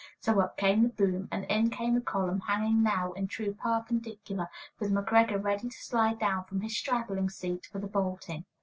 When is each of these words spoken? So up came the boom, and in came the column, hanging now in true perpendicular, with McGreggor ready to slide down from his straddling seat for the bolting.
So 0.19 0.39
up 0.41 0.57
came 0.57 0.81
the 0.81 0.89
boom, 0.89 1.27
and 1.31 1.45
in 1.45 1.69
came 1.69 1.93
the 1.93 2.01
column, 2.01 2.39
hanging 2.39 2.81
now 2.81 3.13
in 3.13 3.27
true 3.27 3.53
perpendicular, 3.53 4.47
with 4.79 4.89
McGreggor 4.91 5.43
ready 5.43 5.69
to 5.69 5.77
slide 5.77 6.17
down 6.17 6.45
from 6.45 6.61
his 6.61 6.75
straddling 6.75 7.29
seat 7.29 7.67
for 7.67 7.77
the 7.77 7.85
bolting. 7.85 8.45